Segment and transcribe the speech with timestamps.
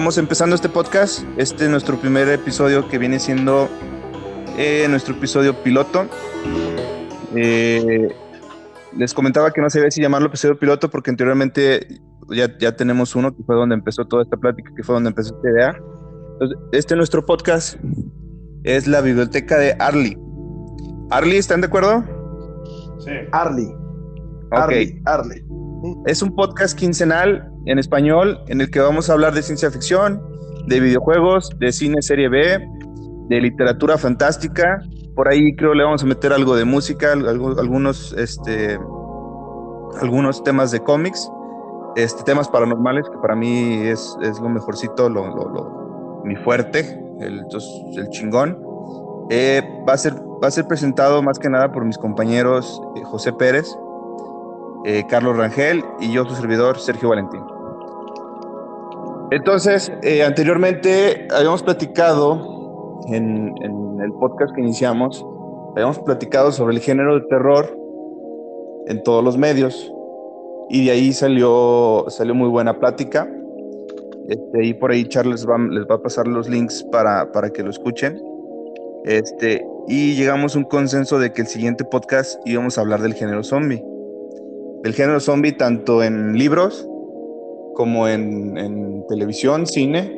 [0.00, 1.24] Vamos empezando este podcast.
[1.36, 3.68] Este es nuestro primer episodio que viene siendo
[4.56, 6.06] eh, nuestro episodio piloto.
[7.36, 8.08] Eh,
[8.96, 13.36] les comentaba que no sabía si llamarlo episodio piloto porque anteriormente ya, ya tenemos uno
[13.36, 15.76] que fue donde empezó toda esta plática, que fue donde empezó esta idea.
[16.32, 17.76] Entonces, este nuestro podcast
[18.64, 20.16] es la biblioteca de Arly.
[21.10, 22.04] Arly, ¿están de acuerdo?
[23.00, 23.10] Sí.
[23.32, 23.70] Arly.
[24.50, 25.02] Arly.
[25.04, 25.44] Arly.
[26.06, 30.20] Es un podcast quincenal en español en el que vamos a hablar de ciencia ficción,
[30.66, 32.58] de videojuegos, de cine serie B,
[33.28, 34.80] de literatura fantástica.
[35.14, 38.78] Por ahí creo le vamos a meter algo de música, algunos, este,
[40.00, 41.30] algunos temas de cómics,
[41.96, 46.80] este, temas paranormales, que para mí es, es lo mejorcito, lo, lo- mi fuerte,
[47.20, 47.40] el,
[47.96, 48.58] el chingón.
[49.30, 53.02] Eh, va, a ser, va a ser presentado más que nada por mis compañeros eh,
[53.04, 53.74] José Pérez,
[54.84, 57.42] eh, Carlos Rangel y yo, su servidor, Sergio Valentín.
[59.30, 63.54] Entonces, eh, anteriormente habíamos platicado en,
[64.02, 65.24] el podcast que iniciamos,
[65.76, 67.76] habíamos platicado sobre el género de terror
[68.86, 69.92] en todos los medios
[70.70, 73.28] y de ahí salió, salió muy buena plática.
[74.28, 77.62] Este, y por ahí Charles va- les va a pasar los links para, para que
[77.62, 78.20] lo escuchen.
[79.04, 83.14] Este, y llegamos a un consenso de que el siguiente podcast íbamos a hablar del
[83.14, 83.84] género zombie
[84.82, 86.86] del género zombie tanto en libros
[87.74, 90.12] como en, televisión, cine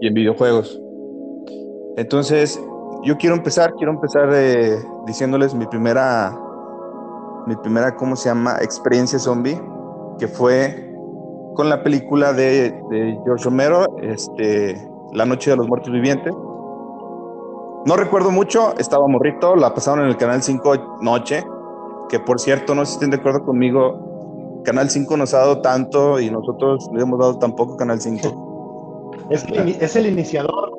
[0.00, 0.80] y en videojuegos.
[1.96, 2.60] Entonces,
[3.04, 6.36] yo quiero empezar, quiero empezar eh, diciéndoles mi primera,
[7.46, 8.56] mi primera, ¿cómo se llama?
[8.62, 9.60] Experiencia zombie,
[10.18, 10.90] que fue
[11.54, 14.74] con la película de, de George Romero, este,
[15.12, 16.32] La Noche de los Muertos Vivientes.
[17.86, 21.44] No recuerdo mucho, estaba morrito, la pasaron en el Canal 5 noche,
[22.10, 25.60] que por cierto, no sé si estén de acuerdo conmigo, Canal 5 nos ha dado
[25.62, 28.46] tanto y nosotros le hemos dado tan poco Canal 5.
[29.30, 30.72] Es, que es el iniciador.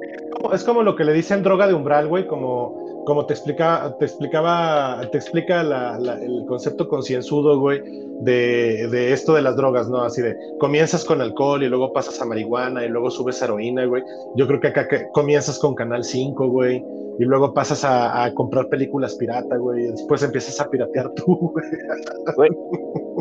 [0.53, 4.05] Es como, lo que le dicen droga de umbral, güey, como, como te explica, te
[4.05, 7.81] explicaba, te explica la- el concepto concienzudo, güey,
[8.19, 10.01] de, de esto de las drogas, ¿no?
[10.01, 13.85] Así de comienzas con alcohol y luego pasas a marihuana y luego subes a heroína,
[13.85, 14.03] güey.
[14.35, 16.83] Yo creo que acá que comienzas con Canal 5, güey.
[17.21, 19.83] Y luego pasas a, a comprar películas pirata, güey.
[19.83, 21.53] Y después empiezas a piratear tú,
[22.35, 22.49] güey.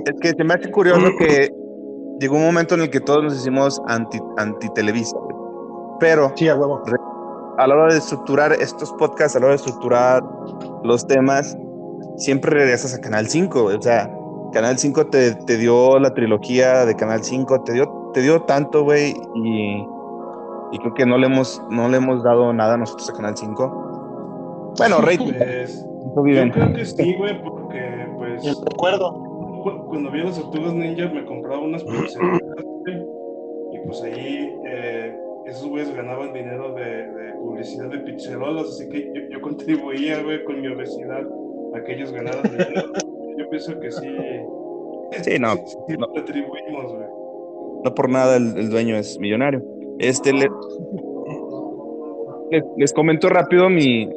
[0.06, 1.52] Es que se me hace curioso que
[2.18, 5.36] llegó un momento en el que todos nos hicimos anti, anti-televisa, güey.
[6.00, 6.82] pero Sí, a huevo.
[7.58, 10.22] a la hora de estructurar estos podcasts, a la hora de estructurar
[10.82, 11.54] los temas,
[12.16, 13.76] siempre regresas a Canal 5, güey.
[13.76, 14.10] o sea,
[14.54, 18.82] Canal 5 te, te dio la trilogía de Canal 5, te dio, te dio tanto,
[18.82, 19.86] güey, y,
[20.72, 23.89] y creo que no le, hemos, no le hemos dado nada nosotros a Canal 5.
[24.78, 26.22] Bueno, rating, Pues, yo
[26.52, 27.80] creo que sí, güey, porque
[28.16, 29.12] pues El recuerdo.
[29.62, 32.96] cu- cuando vi a las tortugas ninja me compraba unas pulseritas, güey,
[33.72, 35.16] y pues ahí eh,
[35.46, 40.42] esos güeyes ganaban dinero de, de publicidad de pizzerolas, así que yo, yo contribuía, güey,
[40.44, 41.22] con mi obesidad
[41.74, 42.82] a que ellos ganaran dinero.
[43.38, 44.08] yo pienso que sí.
[45.22, 46.06] Sí, no, sí no.
[46.14, 47.06] retribuimos, güey.
[47.84, 49.62] no por nada el, el dueño es millonario.
[49.98, 50.48] Este, le-
[52.50, 54.08] les, les comento rápido mi,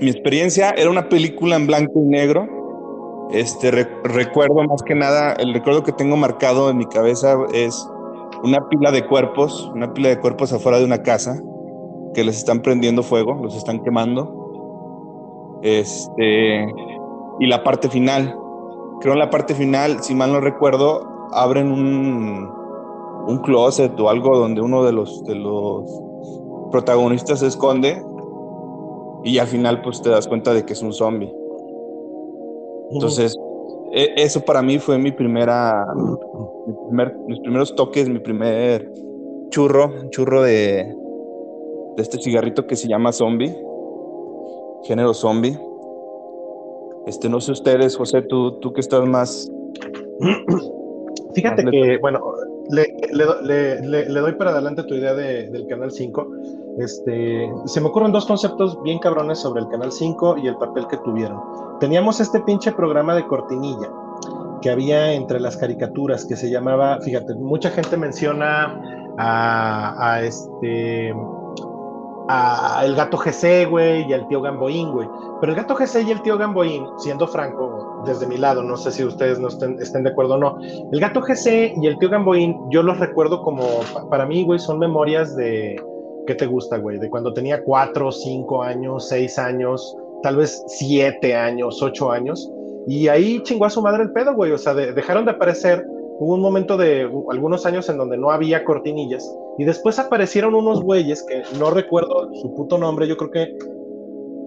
[0.00, 0.70] mi experiencia.
[0.70, 3.28] Era una película en blanco y negro.
[3.32, 7.88] Este, re- recuerdo más que nada, el recuerdo que tengo marcado en mi cabeza es
[8.42, 11.40] una pila de cuerpos, una pila de cuerpos afuera de una casa
[12.14, 15.60] que les están prendiendo fuego, los están quemando.
[15.62, 16.66] Este,
[17.40, 18.36] y la parte final,
[19.00, 22.50] creo en la parte final, si mal no recuerdo, abren un,
[23.28, 25.84] un closet o algo donde uno de los, de los
[26.70, 28.02] protagonistas se esconde
[29.24, 31.32] y al final pues te das cuenta de que es un zombie.
[32.90, 33.36] Entonces,
[33.92, 35.86] e- eso para mí fue mi primera,
[36.66, 38.90] mi primer- mis primeros toques, mi primer
[39.50, 40.94] churro, churro de,
[41.96, 43.54] de este cigarrito que se llama zombie,
[44.84, 45.58] género zombie.
[47.06, 49.50] Este, no sé ustedes, José, tú, tú que estás más
[51.34, 52.20] Fíjate que, bueno,
[52.70, 56.26] le, le le- doy para adelante tu idea de- del Canal 5.
[56.78, 60.86] Este, se me ocurren dos conceptos bien cabrones sobre el Canal 5 y el papel
[60.86, 61.40] que tuvieron.
[61.80, 63.90] Teníamos este pinche programa de cortinilla
[64.62, 68.80] que había entre las caricaturas que se llamaba, fíjate, mucha gente menciona
[69.18, 71.12] a este
[72.84, 75.08] el gato GC, güey, y al tío Gamboín, güey.
[75.40, 78.90] Pero el gato GC y el tío Gamboín, siendo franco, desde mi lado, no sé
[78.92, 80.56] si ustedes no estén, estén de acuerdo o no,
[80.92, 84.58] el gato GC y el tío Gamboín, yo los recuerdo como, pa- para mí, güey,
[84.58, 85.76] son memorias de,
[86.26, 86.98] ¿qué te gusta, güey?
[86.98, 92.50] De cuando tenía cuatro, cinco años, seis años, tal vez siete años, ocho años,
[92.86, 95.84] y ahí chingó a su madre el pedo, güey, o sea, de- dejaron de aparecer
[96.22, 99.28] hubo un momento de algunos años en donde no había cortinillas
[99.58, 103.56] y después aparecieron unos güeyes que no recuerdo su puto nombre, yo creo que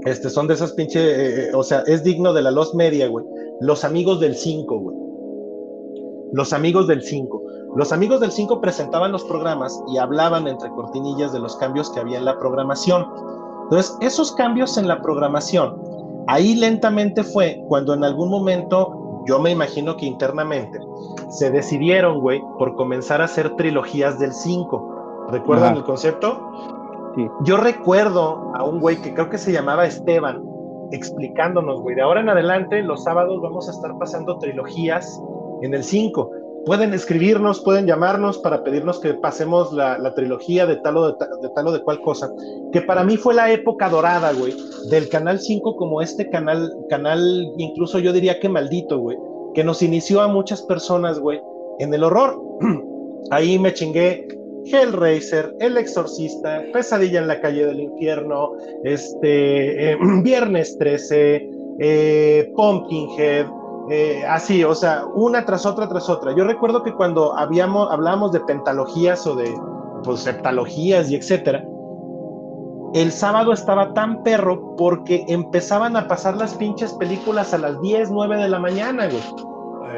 [0.06, 3.26] este, son de esas pinche, eh, o sea, es digno de la Los Media, güey.
[3.60, 4.98] Los amigos del 5, güey.
[6.32, 7.44] Los amigos del 5.
[7.76, 12.00] Los amigos del 5 presentaban los programas y hablaban entre cortinillas de los cambios que
[12.00, 13.06] había en la programación.
[13.64, 15.76] Entonces, esos cambios en la programación,
[16.28, 20.80] ahí lentamente fue cuando en algún momento, yo me imagino que internamente,
[21.30, 25.28] se decidieron, güey, por comenzar a hacer trilogías del 5.
[25.32, 26.40] ¿Recuerdan el concepto?
[27.44, 30.44] Yo recuerdo a un güey que creo que se llamaba Esteban
[30.92, 35.22] explicándonos, güey, de ahora en adelante los sábados vamos a estar pasando trilogías
[35.62, 36.30] en el 5.
[36.66, 41.68] Pueden escribirnos, pueden llamarnos para pedirnos que pasemos la, trilogía de tal, o de, tal
[41.68, 42.32] o de cual cosa.
[42.72, 44.56] Que para mí fue la época dorada, güey,
[44.90, 47.22] del Canal 5 como este canal, canal
[47.58, 49.18] incluso yo diría que maldito, güey,
[49.54, 51.40] que nos inició a muchas personas, güey,
[51.80, 52.42] en el horror.
[53.32, 54.28] Ahí me chingué
[54.66, 58.54] Hellraiser, El Exorcista, Pesadilla en la calle del infierno,
[58.84, 63.46] este, eh, Viernes 13, eh, Pumpkinhead,
[63.90, 66.34] eh, así, o sea, una tras otra tras otra.
[66.36, 69.54] Yo recuerdo que cuando habíamos, hablábamos de pentalogías o de
[70.04, 71.64] pues, septalogías y etcétera,
[72.94, 78.10] el sábado estaba tan perro porque empezaban a pasar las pinches películas a las 10,
[78.10, 79.22] 9 de la mañana, güey.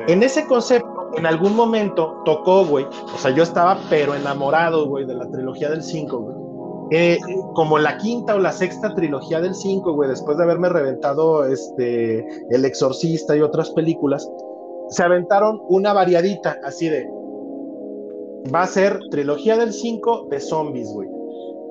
[0.07, 5.05] En ese concepto, en algún momento tocó, güey, o sea, yo estaba pero enamorado, güey,
[5.05, 6.46] de la trilogía del 5, güey.
[6.89, 7.17] Eh,
[7.53, 12.25] como la quinta o la sexta trilogía del 5, güey, después de haberme reventado este,
[12.49, 14.29] El Exorcista y otras películas,
[14.89, 17.05] se aventaron una variadita así de,
[18.53, 21.09] va a ser trilogía del 5 de zombies, güey.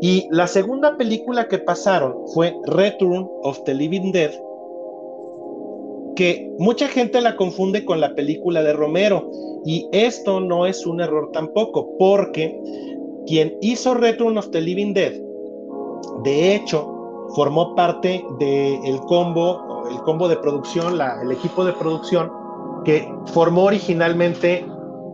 [0.03, 4.33] Y la segunda película que pasaron fue Return of the Living Dead,
[6.15, 9.31] que mucha gente la confunde con la película de Romero
[9.65, 12.61] y esto no es un error tampoco porque
[13.27, 15.13] quien hizo Return of the Living Dead
[16.23, 16.93] de hecho
[17.35, 22.31] formó parte del combo el combo de producción el equipo de producción
[22.85, 24.67] que formó originalmente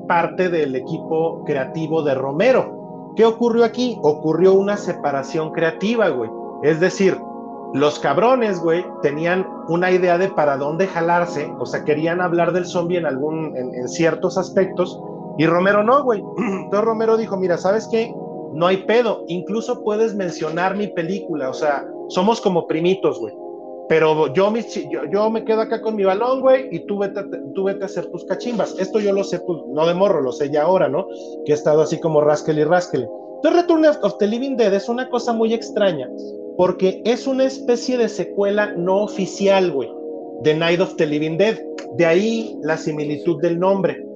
[0.09, 3.99] parte del equipo creativo de Romero ¿qué ocurrió aquí?
[4.03, 6.31] ocurrió una separación creativa güey
[6.63, 7.19] es decir
[7.73, 12.67] los cabrones, güey, tenían una idea de para dónde jalarse, o sea, querían hablar del
[12.67, 15.01] zombie en algún, en, ciertos aspectos,
[15.39, 16.23] y Romero no, güey.
[16.39, 18.15] Entonces Romero dijo, mira, ¿sabes qué?
[18.55, 23.35] No hay pedo, incluso puedes mencionar mi película, o sea, somos como primitos, güey.
[23.89, 28.25] Pero yo, me quedo acá con mi balón, güey, y tú vete, a hacer tus
[28.25, 28.75] cachimbas.
[28.79, 31.07] Esto yo lo sé, pues, no de morro, lo sé ya ahora, ¿no?
[31.45, 33.07] Que he estado así como raskel y raskel.
[33.37, 36.09] Entonces, Return of the Living Dead es una cosa muy extraña,
[36.57, 39.91] porque es una especie de secuela no oficial, güey,
[40.43, 41.59] de Night of the Living Dead.
[41.97, 44.07] De ahí la similitud del nombre.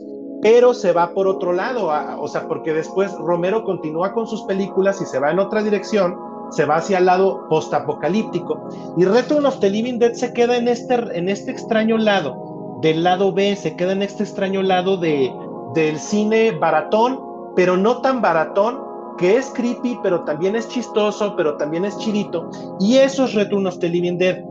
[0.42, 1.90] Pero se va por otro lado,
[2.20, 6.16] o sea, porque después Romero continúa con sus películas y se va en otra dirección,
[6.50, 8.68] se va hacia el lado postapocalíptico.
[8.96, 13.02] Y Return of the Living Dead se queda en este, en este extraño lado, del
[13.02, 15.32] lado B, se queda en este extraño lado de,
[15.74, 17.20] del cine baratón,
[17.54, 18.80] pero no tan baratón
[19.16, 22.50] que es creepy, pero también es chistoso, pero también es chirito.
[22.78, 24.42] Y eso es Return of the Living Dead.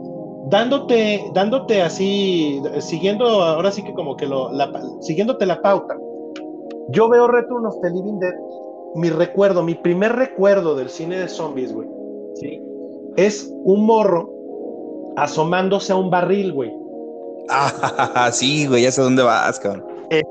[0.49, 4.71] Dándote, dándote así, siguiendo ahora sí que como que lo, la,
[5.01, 5.97] siguiéndote la pauta.
[6.89, 8.33] Yo veo Return of the Living Dead,
[8.95, 11.87] mi recuerdo, mi primer recuerdo del cine de zombies, güey,
[12.35, 12.61] ¿sí?
[13.15, 14.29] es un morro
[15.17, 16.71] asomándose a un barril, güey.
[17.49, 19.85] Ah, sí, güey, ya sé dónde vas, cabrón.
[20.11, 20.23] El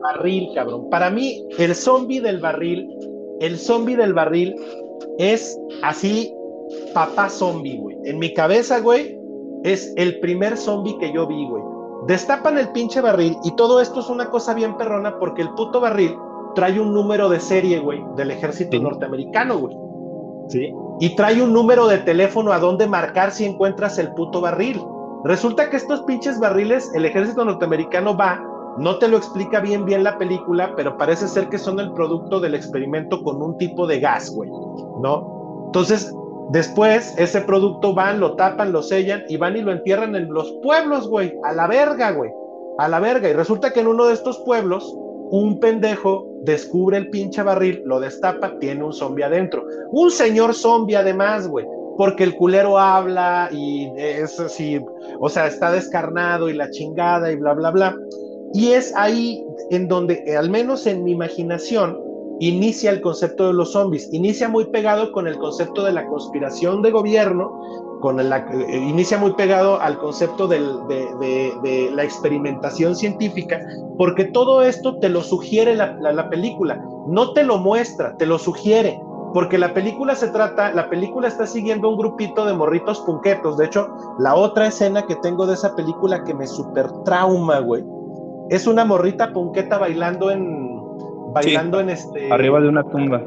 [0.00, 0.88] barril, cabrón.
[0.90, 2.88] Para mí, el zombie del barril
[3.40, 4.54] el zombie del barril
[5.18, 6.32] es así,
[6.92, 7.96] papá zombie, güey.
[8.04, 9.18] En mi cabeza, güey,
[9.64, 11.62] es el primer zombie que yo vi, güey.
[12.06, 15.80] Destapan el pinche barril y todo esto es una cosa bien perrona porque el puto
[15.80, 16.16] barril
[16.54, 19.76] trae un número de serie, güey, del ejército norteamericano, güey.
[20.48, 20.72] ¿Sí?
[21.00, 24.80] Y trae un número de teléfono a donde marcar si encuentras el puto barril.
[25.24, 28.40] Resulta que estos pinches barriles, el ejército norteamericano va
[28.76, 32.40] no te lo explica bien bien la película, pero parece ser que son el producto
[32.40, 34.50] del experimento con un tipo de gas, güey,
[35.00, 35.64] ¿no?
[35.66, 36.14] Entonces,
[36.50, 40.52] después ese producto van, lo tapan, lo sellan y van y lo entierran en los
[40.62, 42.30] pueblos, güey, a la verga, güey,
[42.78, 43.28] a la verga.
[43.28, 44.96] Y resulta que en uno de estos pueblos,
[45.30, 49.64] un pendejo descubre el pinche barril, lo destapa, tiene un zombie adentro.
[49.90, 54.80] Un señor zombie además, güey, porque el culero habla y es así,
[55.18, 57.96] o sea, está descarnado y la chingada y bla, bla, bla.
[58.52, 61.98] Y es ahí en donde, al menos en mi imaginación,
[62.40, 64.12] inicia el concepto de los zombies.
[64.12, 67.60] Inicia muy pegado con el concepto de la conspiración de gobierno,
[68.00, 70.60] con la, eh, inicia muy pegado al concepto de,
[71.92, 73.60] la experimentación científica,
[73.96, 78.26] porque todo esto te lo sugiere la, la, la, película, no te lo muestra, te
[78.26, 79.00] lo sugiere,
[79.32, 83.66] porque la película se trata, la película está siguiendo un grupito de morritos punquetos, de
[83.66, 83.88] hecho,
[84.18, 87.84] la otra escena que tengo de esa película que me super trauma, güey,
[88.50, 90.83] es una morrita punqueta bailando en,
[91.34, 92.32] bailando Sí, en este...
[92.32, 93.22] Arriba de una tumba.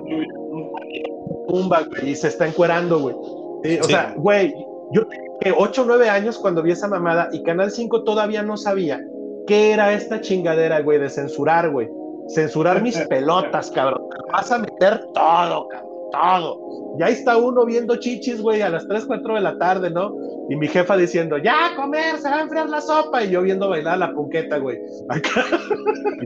[1.48, 3.16] tumba, güey, y se está encuerando, güey.
[3.16, 3.78] O Sí.
[3.84, 4.54] sea, güey,
[4.92, 5.06] yo
[5.40, 9.00] tenía 8 o 9 años cuando vi esa mamada y Canal 5 todavía no sabía
[9.48, 11.90] qué era esta chingadera, güey, de censurar, güey.
[12.30, 14.02] Censurar mis pelotas, cabrón.
[14.32, 16.60] Vas a meter todo, cabrón, todo.
[17.00, 20.14] Y ahí está uno viendo chichis, güey, a las 3, 4 de la tarde, ¿no?
[20.50, 23.24] Y mi jefa diciendo, ya a comer, se va a enfriar la sopa.
[23.24, 24.78] Y yo viendo bailar la punqueta, güey.
[25.10, 25.30] Acá,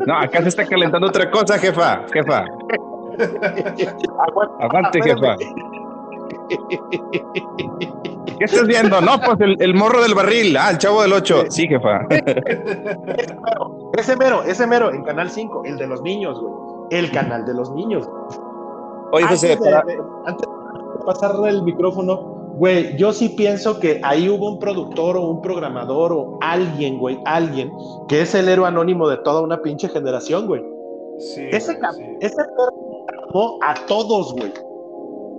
[0.05, 2.03] No, acá se está calentando otra cosa, jefa.
[2.13, 2.45] Jefa,
[4.59, 5.35] aguante, jefa.
[8.37, 9.01] ¿Qué estás viendo?
[9.01, 10.55] No, pues el, el morro del barril.
[10.57, 11.45] Ah, el chavo del 8.
[11.49, 12.01] Sí, jefa.
[13.97, 16.53] Ese mero, ese mero, en Canal 5, el de los niños, güey.
[16.91, 18.07] El canal de los niños.
[19.13, 23.79] Oye, antes, José, de, para- de- antes de pasarle el micrófono, güey, yo sí pienso
[23.79, 27.71] que ahí hubo un productor o un programador o alguien, güey, alguien,
[28.07, 30.61] que es el héroe anónimo de toda una pinche generación, güey.
[31.19, 32.03] Sí, Ese, güey, sí.
[32.21, 34.51] ese perro tramó a todos, güey.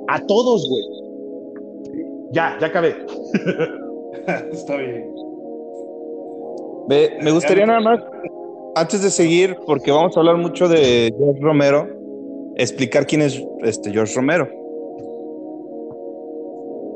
[0.08, 0.82] A todos, güey.
[2.32, 2.96] Ya, ya acabé.
[4.52, 5.14] Está bien.
[6.88, 8.00] Ve, me gustaría nada más,
[8.74, 11.86] antes de seguir, porque vamos a hablar mucho de George Romero,
[12.56, 14.61] explicar quién es este George Romero.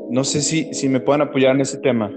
[0.09, 2.09] No sé si, si me pueden apoyar en ese tema.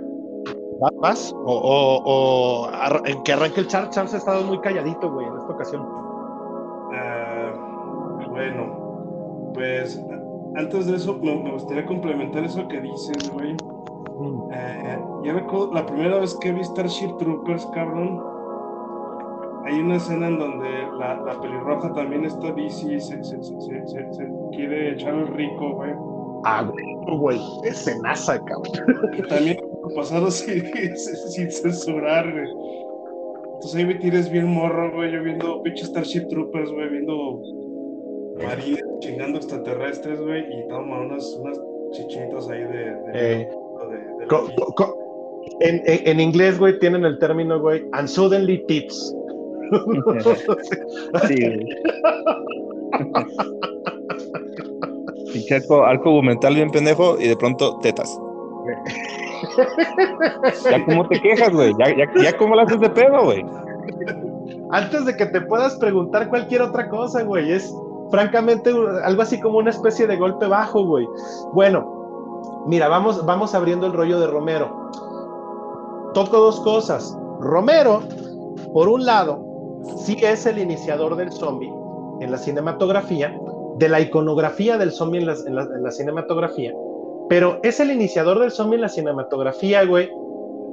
[1.01, 1.33] ¿Vas?
[1.45, 2.71] O, o, o
[3.05, 3.91] en que arranque el Charles.
[3.91, 5.83] Charles ha estado muy calladito, güey, en esta ocasión.
[6.95, 7.53] Ah,
[8.31, 10.03] bueno, pues
[10.57, 13.53] antes de eso me, me gustaría complementar eso que dices, güey.
[14.19, 14.51] Mm.
[14.53, 18.23] Eh, yo recuerdo la primera vez que vi Starship Troopers, cabrón.
[19.67, 20.69] Hay una escena en donde
[20.99, 25.15] la, la pelirroja también está bici y se, se, se, se- se- se quiere echar
[25.15, 25.93] al rico, güey.
[26.45, 28.73] Ah, güey, güey, escenaza, cabrón.
[29.19, 29.59] Y también
[29.95, 30.63] pasado sin,
[30.97, 32.49] sin censurar, güey.
[33.55, 37.43] Entonces ahí me tienes bien morro, güey, yo viendo pinche Starship Troopers, güey, viendo
[38.43, 41.61] marines chingando extraterrestres, güey, y toma unas, unas
[41.93, 42.69] chichitas ahí de...
[42.69, 43.49] de, Eh,
[43.91, 44.97] de- de- co- co- co-
[45.61, 49.15] en, en- en inglés, güey, tienen el término, güey, and suddenly tits.
[51.29, 51.67] Sí, güey.
[55.33, 58.19] Pinche arco, arco bien pendejo y de pronto tetas.
[60.71, 61.73] Ya cómo te quejas, güey.
[62.23, 63.45] Ya cómo la haces de pedo, güey.
[64.71, 67.75] Antes de que te puedas preguntar cualquier otra cosa, güey, es
[68.11, 68.71] francamente
[69.05, 71.07] algo así como una especie de golpe bajo, güey.
[71.53, 74.91] Bueno, mira, vamos, vamos abriendo el rollo de Romero.
[76.15, 77.17] Toco dos cosas.
[77.41, 78.03] Romero,
[78.73, 79.43] por un lado,
[79.97, 81.73] sí es el iniciador del zombie
[82.21, 83.37] en la cinematografía,
[83.81, 86.75] de la iconografía del zombie en la, cinematografía,
[87.31, 90.11] pero es el iniciador del zombie en la cinematografía, güey,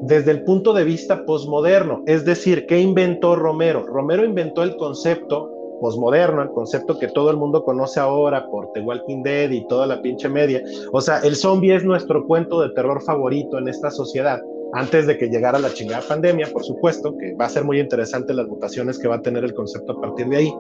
[0.01, 2.03] desde el punto de vista posmoderno.
[2.05, 3.85] Es decir, ¿qué inventó Romero?
[3.87, 5.49] Romero inventó el concepto
[5.79, 9.87] posmoderno, el concepto que todo el mundo conoce ahora por The Walking Dead y toda
[9.87, 10.61] la pinche media.
[10.91, 14.41] O sea, el zombie es nuestro cuento de terror favorito en esta sociedad.
[14.73, 18.33] Antes de que llegara la chingada pandemia, por supuesto, que va a ser muy interesante
[18.33, 20.53] las mutaciones que va a tener el concepto a partir de ahí.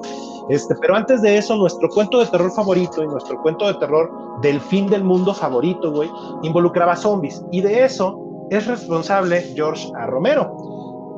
[0.49, 4.09] Este, pero antes de eso, nuestro cuento de terror favorito y nuestro cuento de terror
[4.41, 6.09] del fin del mundo favorito, güey,
[6.43, 7.43] involucraba zombies.
[7.51, 10.05] Y de eso es responsable George A.
[10.07, 10.55] Romero.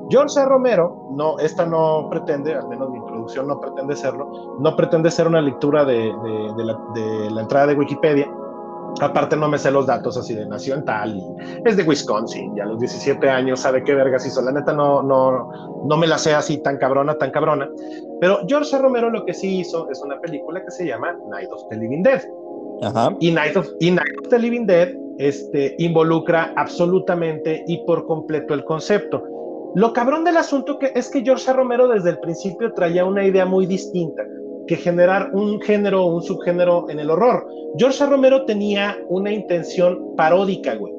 [0.10, 0.46] George A.
[0.46, 5.27] Romero, no, esta no pretende, al menos mi introducción no pretende serlo, no pretende ser
[5.27, 8.27] una lectura de, de- de la, de la entrada de Wikipedia.
[9.01, 11.24] Aparte no me sé los datos así de nació en tal, y
[11.65, 14.41] es de Wisconsin, ya a los 17 años sabe qué vergas hizo.
[14.41, 17.69] La neta no, no, no me la sé así tan cabrona, tan cabrona.
[18.19, 18.77] Pero George.
[18.79, 22.03] Romero lo que sí hizo es una película que se llama Night of the Living
[22.03, 22.22] Dead.
[22.81, 23.15] Ajá.
[23.19, 28.53] Y Night of, y Night of the Living Dead este, involucra absolutamente y por completo
[28.53, 29.24] el concepto.
[29.75, 31.51] Lo cabrón del asunto que es que George.
[31.53, 34.24] Romero desde el principio traía una idea muy distinta,
[34.69, 37.47] que generar un género o un subgénero en el horror.
[37.75, 38.05] George.
[38.05, 40.93] Romero tenía una intención paródica, güey.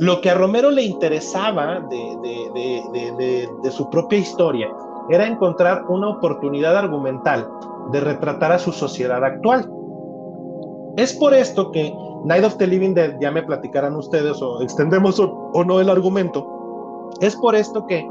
[0.00, 2.16] Lo que a Romero le interesaba de,
[2.52, 4.68] de- de- su propia historia
[5.08, 7.48] era encontrar una oportunidad argumental
[7.92, 9.70] de retratar a su sociedad actual.
[10.96, 15.20] Es por esto que Night of the Living Dead, ya me platicarán ustedes o extendemos
[15.20, 16.44] o no el argumento,
[17.20, 18.04] es por esto que,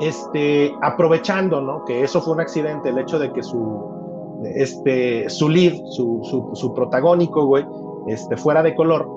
[0.00, 1.84] este, aprovechando, ¿no?
[1.84, 6.50] Que eso fue un accidente, el hecho de que su, este, su lead, su, su,
[6.54, 7.64] su protagónico, güey,
[8.08, 9.08] este, fuera de color,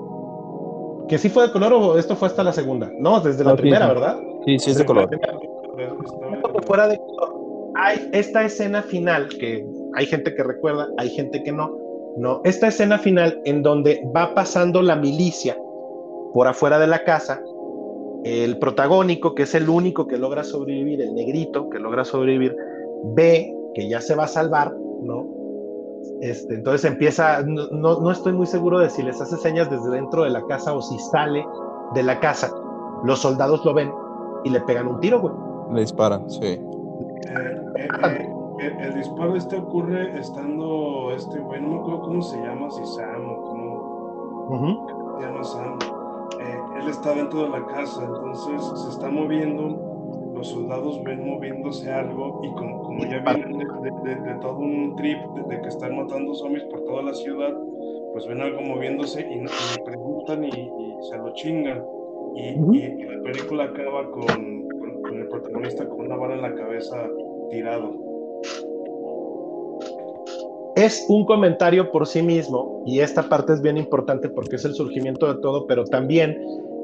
[1.10, 2.88] ¿Que sí fue de color o esto fue hasta la segunda?
[3.00, 3.94] No, desde la No, primera, sí.
[3.94, 4.16] ¿verdad?
[4.46, 5.10] Sí, sí, es de color.
[6.64, 7.34] Fuera de color.
[7.74, 11.76] Hay esta escena final que hay gente que recuerda, hay gente que no.
[12.16, 15.56] No, esta escena final en donde va pasando la milicia
[16.32, 17.42] por afuera de la casa,
[18.24, 22.56] el protagónico, que es el único que logra sobrevivir, el negrito que logra sobrevivir,
[23.14, 25.26] ve que ya se va a salvar, ¿no?
[26.20, 29.90] Este, entonces empieza, no, no, no estoy muy seguro de si les hace señas desde
[29.90, 31.46] dentro de la casa o si sale
[31.94, 32.52] de la casa.
[33.04, 33.90] Los soldados lo ven
[34.44, 35.34] y le pegan un tiro, güey.
[35.72, 36.44] Le disparan, sí.
[36.44, 36.60] Eh,
[37.76, 38.28] eh, eh,
[38.60, 42.84] el, el disparo este ocurre estando este güey, no me acuerdo cómo se llama, si
[42.84, 45.18] Sam o cómo Ujú.
[45.18, 45.78] se llama Sam.
[46.80, 52.40] Él está dentro de la casa, entonces se está moviendo, los soldados ven moviéndose algo
[52.42, 55.18] y como, como ya vienen de, de- de- de todo un trip
[55.48, 57.52] de, que están matando zombies por toda la ciudad,
[58.12, 61.84] pues ven algo moviéndose y, no- y preguntan y, y se lo chingan.
[62.34, 64.22] Y- y la película acaba con,
[64.68, 66.96] con- con el protagonista con una bala en la cabeza
[67.50, 67.92] tirado.
[70.76, 74.72] es un comentario por sí mismo y esta parte es bien importante porque es el
[74.72, 76.38] surgimiento de todo, pero también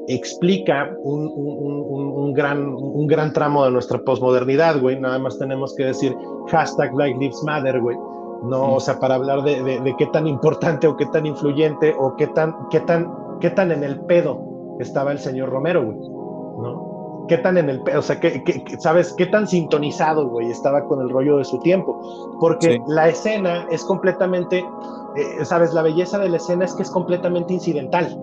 [0.07, 4.99] explica un, un- un- gran, un gran tramo de nuestra posmodernidad, güey.
[4.99, 6.15] Nada más tenemos que decir
[6.49, 7.97] hashtag Black Lives Matter, güey.
[8.43, 11.95] No, o sea, para hablar de, de- de qué tan importante o qué tan influyente
[11.97, 15.97] o qué tan, qué tan, qué tan en el pedo estaba el señor Romero, güey.
[15.97, 16.87] ¿No?
[17.27, 20.49] qué tan en el, pe- o sea, qué, qué- qué- sabes, qué tan sintonizado, güey,
[20.49, 21.99] estaba con el rollo de su tiempo.
[22.39, 22.79] Porque Sí.
[22.87, 27.53] la escena es completamente, eh, sabes, la belleza de la escena es que es completamente
[27.53, 28.17] incidental.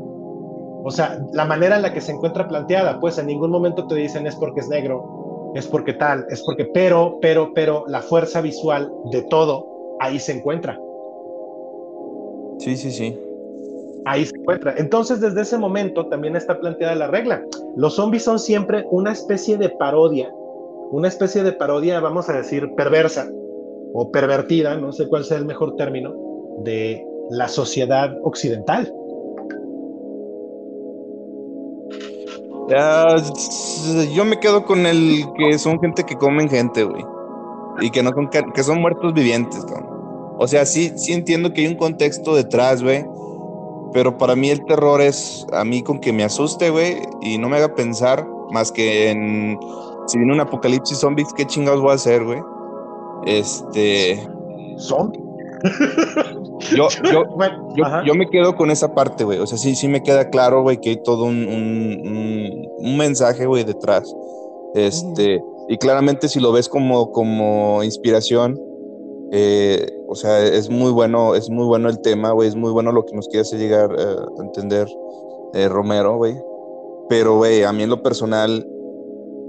[0.84, 3.94] O sea, la manera en la que se encuentra planteada, pues en ningún momento te
[3.94, 8.42] dicen es porque es negro, es porque tal, es porque, pero, pero, pero, la fuerza
[8.42, 9.66] visual de todo
[10.00, 10.78] ahí se encuentra.
[12.58, 13.18] Sí, sí, sí.
[14.04, 14.74] Ahí se encuentra.
[14.76, 17.42] Entonces, desde ese momento también está planteada la regla.
[17.76, 20.30] Los zombies son siempre una especie de parodia,
[20.90, 23.26] una especie de parodia, vamos a decir, perversa
[23.94, 26.12] o pervertida, no sé cuál sea el mejor término,
[26.58, 28.92] de la sociedad occidental.
[32.68, 33.16] Ya,
[34.14, 37.04] yo me quedo con el que son gente que comen gente, güey.
[37.80, 39.88] Y que no son que son muertos vivientes, cabrón.
[40.38, 43.04] O sea, sí, sí entiendo que hay un contexto detrás, güey.
[43.92, 47.48] Pero para mí el terror es a mí con que me asuste, güey, y no
[47.48, 49.58] me haga pensar más que en
[50.06, 52.40] si viene un apocalipsis zombies, ¿qué chingados voy a hacer, güey?
[53.26, 54.20] Este,
[54.76, 55.12] Son.
[56.70, 57.24] yo, yo,
[58.04, 59.38] yo, me quedo con esa parte, güey.
[59.38, 63.64] O sea, sí, sí me queda claro, güey, que hay todo un, un, mensaje, güey,
[63.64, 64.14] detrás.
[64.74, 68.60] Este, y claramente si lo ves como, como inspiración,
[69.32, 72.92] eh, o sea, es muy bueno, es muy bueno el tema, güey, es muy bueno
[72.92, 74.88] lo que nos quiere hacer llegar eh, a entender
[75.54, 76.34] eh, Romero, güey.
[77.08, 78.66] Pero, güey, a mí en lo personal,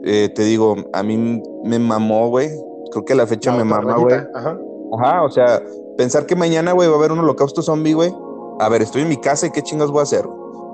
[0.03, 2.49] te digo, a mí me mamó, güey.
[2.91, 4.15] Creo que la fecha La me mama, güey.
[4.35, 4.57] Ajá.
[4.93, 5.61] Ajá, o sea,
[5.97, 8.13] pensar que mañana, güey, va a haber un holocausto zombie, güey.
[8.59, 10.27] A ver, estoy en mi casa y qué chingas voy a hacer.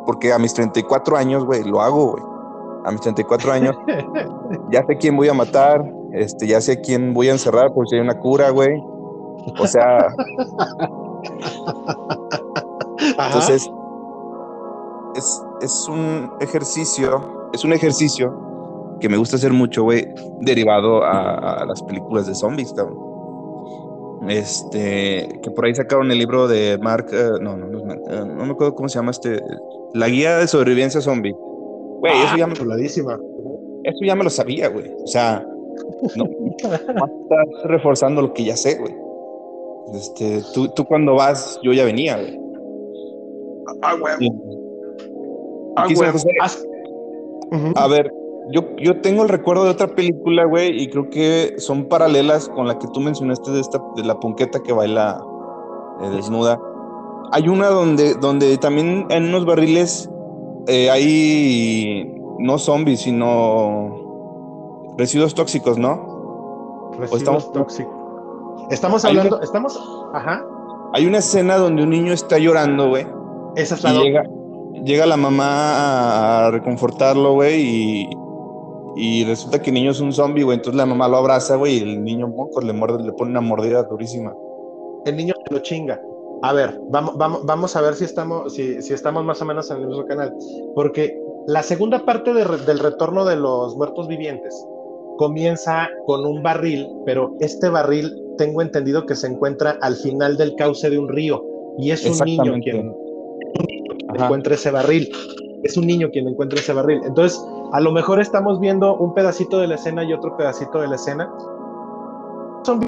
[0.06, 2.24] Porque a mis 34 años, güey, lo hago, güey.
[2.86, 3.76] A mis 34 años,
[4.72, 7.96] ya sé quién voy a matar, este, ya sé quién voy a encerrar por si
[7.96, 8.82] hay una cura, güey.
[9.60, 10.08] O sea,
[13.00, 13.70] entonces,
[15.16, 18.34] es, es un ejercicio, es un ejercicio
[19.00, 20.08] que me gusta hacer mucho, güey,
[20.42, 23.11] derivado a, a las películas de zombies, cabrón.
[24.30, 28.52] Este, que por ahí sacaron el libro de Mark, eh, no, no, eh, no me
[28.52, 29.42] acuerdo cómo se llama este,
[29.94, 31.34] La guía de sobrevivencia zombie.
[31.34, 33.20] Güey, eso, ya me, Chuladísima.
[33.84, 34.92] eso ya me lo sabía, güey.
[35.04, 35.46] O sea,
[36.16, 38.96] no, no estás reforzando lo que ya sé, güey.
[39.94, 42.40] Este, tú, tú cuando vas, yo ya venía, güey.
[43.82, 44.18] Ah, huevo.
[44.20, 44.32] Y-
[45.76, 45.86] Ah,
[47.52, 47.72] Ujú.
[47.76, 48.12] A ver,
[48.52, 52.68] yo, yo tengo el recuerdo de otra película, güey, y creo que son paralelas con
[52.68, 55.24] la que tú mencionaste de esta, de la punqueta que baila
[56.02, 56.60] eh, desnuda.
[57.32, 60.10] Hay una donde, donde también en unos barriles
[60.68, 66.92] eh, hay no zombies, sino residuos tóxicos, ¿no?
[66.98, 67.94] Residuos estamos- tóxicos.
[68.70, 69.80] Estamos hablando, estamos,
[70.14, 70.46] ajá,
[70.94, 73.06] Hay una escena donde un niño está llorando, güey,
[73.56, 74.24] esa es la y llega,
[74.84, 78.10] llega la mamá a reconfortarlo, güey, y,
[78.96, 80.58] y resulta que el niño es un zombie, güey.
[80.58, 83.42] Entonces la mamá lo abraza, güey, y el niño moco le muerde, le pone una
[83.42, 84.34] mordida durísima.
[85.06, 86.02] el niño se lo chinga.
[86.44, 89.70] A ver, vamos, vamos, vamos a ver si estamos, si, si estamos más o menos
[89.70, 90.34] en el mismo canal.
[90.76, 91.16] Porque
[91.48, 94.54] la segunda parte de del retorno de los muertos vivientes
[95.18, 100.56] comienza con un barril, pero este barril tengo entendido que se encuentra al final del
[100.56, 101.44] cauce de un río
[101.78, 102.92] y es un niño quien
[104.10, 104.26] Ajá.
[104.26, 105.12] encuentra ese barril.
[105.64, 107.02] es un niño quien encuentra ese barril.
[107.06, 107.40] Entonces,
[107.72, 110.96] a lo mejor estamos viendo un pedacito de la escena y otro pedacito de la
[110.96, 111.32] escena.
[112.64, 112.80] Son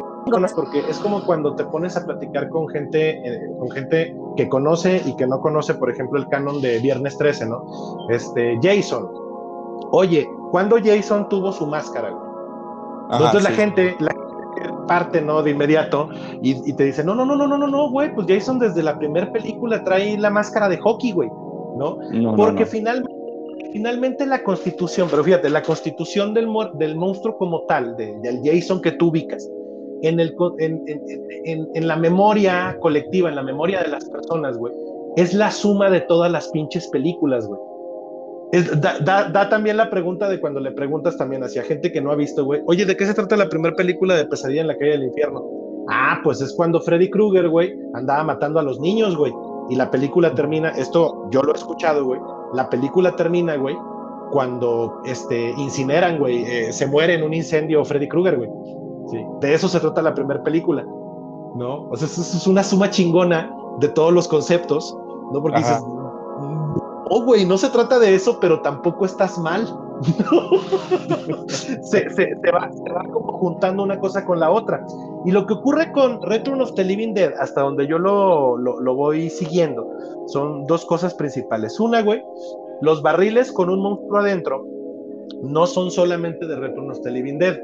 [0.55, 5.01] porque es como cuando te pones a platicar con gente, eh, con gente que conoce
[5.05, 7.65] y que no conoce, por ejemplo, el canon de Viernes 13, ¿no?
[8.09, 9.09] Este, Jason.
[9.91, 12.15] Oye, ¿cuándo Jason tuvo su máscara,
[13.11, 14.11] Entonces la gente, la
[14.87, 15.43] parte, ¿no?
[15.43, 16.09] De inmediato
[16.41, 18.97] y, te dice, no, no, no, no, no, no, no, güey, pues Jason desde la
[18.97, 21.29] primera película trae la máscara de hockey, güey,
[21.77, 21.97] ¿no?
[22.35, 23.12] Porque finalmente
[23.71, 28.91] finalmente la constitución, pero fíjate, la constitución del, del monstruo como tal, del Jason que
[28.93, 29.49] tú ubicas,
[30.03, 30.35] en, el,
[31.45, 34.73] en, la memoria colectiva, en la memoria de las personas, güey,
[35.15, 37.59] es la suma de todas las pinches películas, güey.
[38.75, 42.43] da, también la pregunta de cuando le preguntas también hacia gente que no ha visto,
[42.43, 45.03] güey, oye, ¿de qué se trata la primera película de Pesadilla en la calle del
[45.03, 45.41] infierno?
[45.89, 49.33] Ah, pues es cuando Freddy Krueger, güey, andaba matando a los niños, güey.
[49.69, 52.19] Y la película termina, esto yo lo he escuchado, güey.
[52.53, 53.75] La película termina, güey,
[54.31, 58.49] cuando este, incineran, güey, eh, se muere en un incendio Freddy Krueger, güey.
[59.41, 61.87] De eso se trata la primera película, ¿no?
[61.89, 64.97] O sea, es, una suma chingona de todos los conceptos,
[65.31, 65.41] ¿no?
[65.41, 65.83] Porque dices,
[67.13, 69.67] oh, güey, no se trata de eso, pero tampoco estás mal.
[71.81, 72.05] se,
[72.51, 72.69] va,
[73.11, 74.85] como juntando una cosa con la otra.
[75.25, 78.95] Y lo que ocurre con Return of the Living Dead, hasta donde yo lo, lo
[78.95, 79.87] voy siguiendo,
[80.27, 81.79] son dos cosas principales.
[81.79, 82.23] Una, güey,
[82.81, 84.65] los barriles con un monstruo adentro
[85.41, 87.57] no son solamente de Return of the Living Dead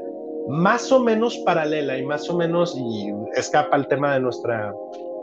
[0.48, 4.74] más o menos paralela y más o menos, y escapa al tema de nuestra,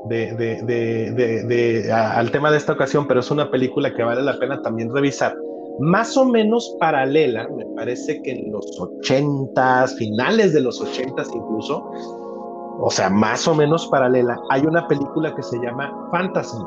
[0.05, 4.37] de, de, de, al tema de esta ocasión, pero es una película que vale la
[4.37, 5.35] pena también revisar.
[5.79, 11.91] Más o menos paralela, me parece que en los ochentas, finales de los ochentas incluso,
[12.79, 16.65] o sea, más o menos paralela, hay una película que se llama Phantasm.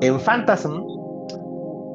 [0.00, 0.84] En Phantasm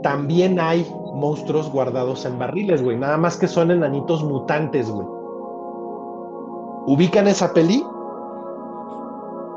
[0.04, 2.98] también hay monstruos guardados en barriles, güey.
[2.98, 5.08] Nada más que son enanitos mutantes, güey.
[6.86, 7.84] ¿Ubican esa peli?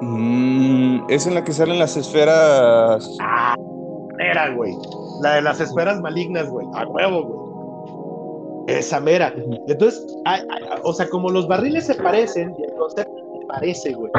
[0.01, 3.17] Mm, es en la que salen las esferas.
[3.21, 3.57] Ah,
[4.17, 4.73] mera, güey.
[5.23, 6.67] La de las esferas malignas, güey.
[6.75, 8.79] A huevo, güey.
[8.79, 9.33] Esa mera.
[9.69, 10.05] Entonces,
[10.83, 14.11] o sea, como los barriles se parecen, y el concepto se parece, güey.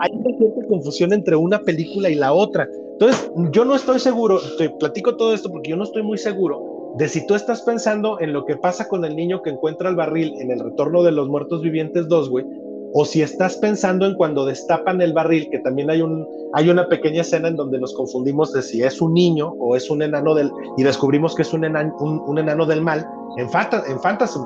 [0.00, 2.68] Hay una cierta confusión entre una película y la otra.
[2.92, 6.94] Entonces, yo no estoy seguro, te platico todo esto porque yo no estoy muy seguro
[6.96, 9.96] de si tú estás pensando en lo que pasa con el niño que encuentra el
[9.96, 12.46] barril en el retorno de los muertos vivientes 2, güey,
[12.92, 16.88] o si estás pensando en cuando destapan el barril, que también hay, un, hay una
[16.88, 20.34] pequeña escena en donde nos confundimos de si es un niño o es un enano
[20.34, 24.44] del, y descubrimos que es un enano, un, enano del mal, en, en Phantasm.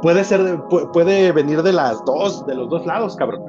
[0.00, 0.58] Puede ser,
[0.92, 3.42] puede venir de las dos, de los dos lados, cabrón.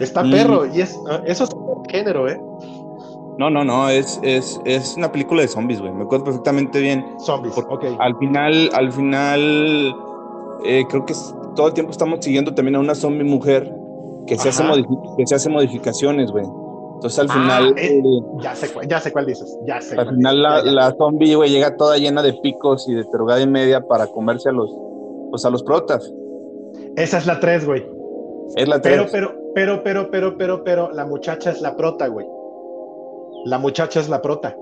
[0.00, 0.30] Está mm.
[0.30, 1.50] perro, y es, eso es
[1.90, 2.40] género, ¿eh?
[3.38, 5.92] No, no, no, es, es, es una película de zombies, güey.
[5.92, 7.04] Me acuerdo perfectamente bien.
[7.20, 7.84] Zombies, ok.
[7.98, 9.94] Al final, al final,
[10.64, 11.14] eh, creo que
[11.56, 13.72] todo el tiempo estamos siguiendo también a una zombie mujer
[14.26, 14.62] que se, hace,
[15.16, 16.44] que se hace modificaciones, güey.
[16.94, 17.74] Entonces al ah, final.
[17.78, 18.02] Eh,
[18.42, 19.58] ya, sé, ya sé cuál dices.
[19.66, 19.98] Ya sé.
[19.98, 23.46] Al final la, la, zombie, güey, llega toda llena de picos y de terugada y
[23.46, 24.70] media para comerse a los,
[25.30, 26.12] pues, a los protas.
[26.96, 27.86] Esa es la 3, güey.
[28.56, 29.10] Es la 3.
[29.10, 32.26] Pero, pero, pero, pero, pero, pero, pero, la muchacha es la prota, güey
[33.44, 34.56] la muchacha es la prota.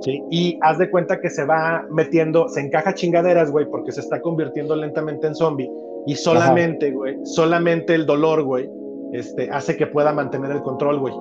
[0.00, 0.22] ¿Sí?
[0.30, 4.20] Y haz de cuenta que se va metiendo, se encaja chingaderas, güey, porque se está
[4.20, 5.70] convirtiendo lentamente en zombie.
[6.06, 8.70] Y solamente, güey, solamente el dolor, güey,
[9.12, 11.14] este, hace que pueda mantener el control, güey.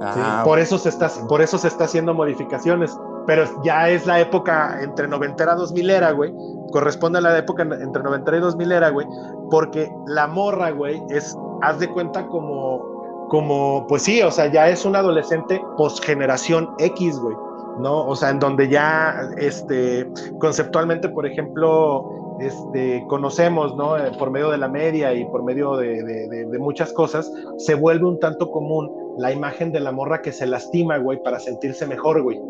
[0.00, 2.96] Ah, por, eso se está, por eso se está haciendo modificaciones.
[3.26, 6.32] Pero ya es la época entre noventera y 2000 era, güey.
[6.70, 9.06] Corresponde a la época entre noventera y 2000 era, güey.
[9.50, 14.68] Porque la morra, güey, es, haz de cuenta como como, pues sí, o sea, ya
[14.68, 17.36] es un adolescente post-generación X, güey,
[17.80, 18.06] ¿no?
[18.06, 23.96] O sea, en donde ya, este, conceptualmente, por ejemplo, este, conocemos, ¿no?
[23.96, 28.06] Eh, por medio de la media y por medio de, de, muchas cosas, se vuelve
[28.06, 32.22] un tanto común la imagen de la morra que se lastima, güey, para sentirse mejor,
[32.22, 32.40] güey.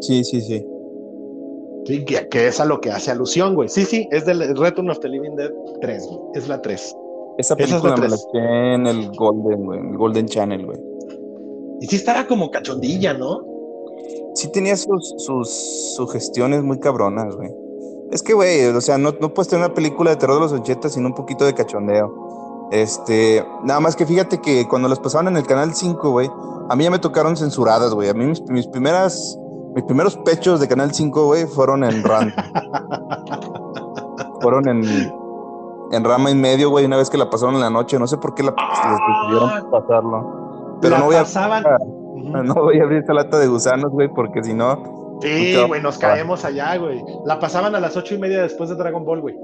[0.00, 0.66] Sí, sí, sí.
[1.86, 3.68] Sí, que, que, es a lo que hace alusión, güey.
[3.68, 5.50] Sí, sí, es del Return of the Living Dead
[5.82, 6.20] 3, güey.
[6.34, 6.96] Es la 3.
[7.36, 10.78] Esa película me la en el Golden, güey, el Golden Channel, güey.
[11.80, 13.53] Y sí estaba como cachondilla, ¿no?
[14.34, 17.50] Sí tenía sus, sus sugestiones muy cabronas, güey.
[18.10, 20.52] Es que, güey, o sea, no, no puedes tener una película de terror de los
[20.52, 22.68] 80 sin un poquito de cachondeo.
[22.70, 26.30] Este, nada más que fíjate que cuando las pasaban en el canal 5, güey,
[26.68, 28.08] a mí ya me tocaron censuradas, güey.
[28.08, 29.38] A mí mis, mis, primeras,
[29.74, 32.32] mis primeros pechos de canal 5, güey, fueron en Run.
[34.40, 34.82] fueron en
[35.94, 37.98] en rama y medio, güey, una vez que la pasaron en la noche.
[37.98, 40.78] No sé por qué la ah, decidieron pasarlo.
[40.80, 41.64] Pero no voy pasaban,
[42.44, 45.18] No voy a abrir esta lata de gusanos, güey, porque si no.
[45.22, 47.02] Sí, güey, nos caemos allá, güey.
[47.24, 49.36] La pasaban a las ocho y media después de Dragon Ball, güey.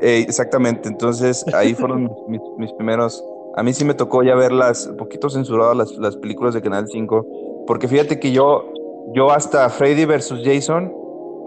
[0.00, 3.22] Eh, exactamente, entonces ahí fueron mis, mis, primeros.
[3.56, 6.86] A mí sí me tocó ya verlas, un poquito censuradas las, las películas de Canal
[6.88, 8.72] 5, porque fíjate que yo,
[9.12, 10.92] yo hasta Freddy versus Jason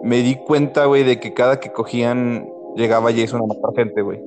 [0.04, 4.22] me di cuenta, güey, de que cada que cogían llegaba Jason a matar gente, güey.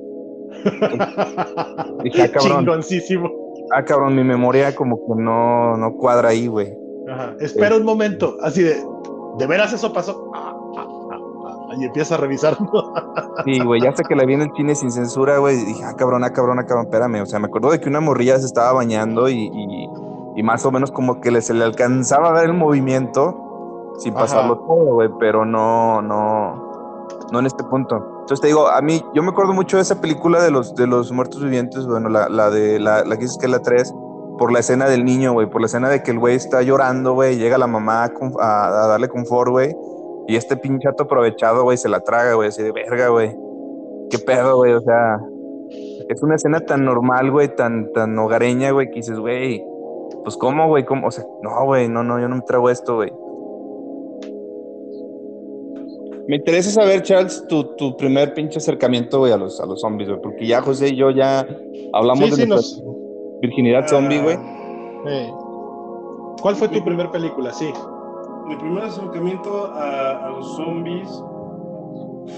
[2.03, 2.59] Dije, ah, cabrón.
[2.59, 3.46] Chingoncísimo.
[3.71, 6.73] Ah, cabrón, mi memoria como que no, no cuadra ahí, güey.
[7.09, 7.35] Ajá.
[7.39, 8.83] Espera un momento, así de,
[9.37, 10.31] ¿de veras eso pasó?
[10.35, 12.57] Ah, ah, ah, y empieza a revisar.
[13.45, 15.83] sí, güey, ya sé que la vi en el cine sin censura, güey, y dije,
[15.83, 17.21] ah, cabrón, ah, cabrón, ah, cabrón, espérame.
[17.21, 19.49] O sea, me acuerdo de que una morrilla se estaba bañando y,
[20.35, 24.59] y, más o menos como que se le alcanzaba a ver el movimiento sin pasarlo
[24.59, 26.66] todo, güey, pero no, no,
[27.31, 27.95] no en este punto.
[28.21, 30.87] Entonces te digo, a mí, yo me acuerdo mucho de esa película de los, de
[30.87, 33.93] los muertos vivientes, bueno, la, la de la, la que dices que es la 3,
[34.37, 37.13] por la escena del niño, güey, por la escena de que el güey está llorando,
[37.13, 39.75] güey, llega la mamá a, darle confort, güey,
[40.27, 43.35] y este pinchato aprovechado, güey, se la traga, güey, así de verga, güey.
[44.09, 44.73] ¿Qué pedo, güey?
[44.73, 45.19] O sea,
[46.07, 49.63] es una escena tan normal, güey, tan, tan hogareña, güey, que dices, güey,
[50.23, 52.95] pues cómo, güey, cómo, o sea, no, güey, no, no, yo no me trago esto,
[52.95, 53.11] güey.
[56.27, 60.09] Me interesa saber, Charles, tu, tu primer pinche acercamiento, güey, a los, a los zombies,
[60.09, 61.47] güey, porque ya José y yo ya
[61.93, 62.83] hablamos de nuestra
[63.41, 64.37] virginidad zombie, güey.
[66.41, 67.53] ¿Cuál fue tu primer película?
[67.53, 67.71] Sí.
[68.45, 71.07] Mi primer acercamiento a, a los zombies